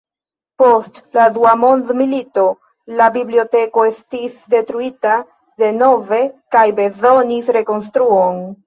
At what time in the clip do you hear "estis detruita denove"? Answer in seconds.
3.91-6.25